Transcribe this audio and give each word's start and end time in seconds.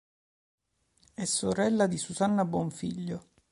È 1.13 1.25
sorella 1.25 1.85
di 1.85 1.99
Susanna 1.99 2.43
Bonfiglio. 2.43 3.27